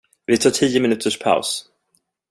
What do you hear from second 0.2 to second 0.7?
Vi tar